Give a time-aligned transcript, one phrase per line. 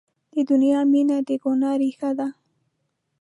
[0.33, 2.27] د دنیا مینه د ګناه ریښه ده.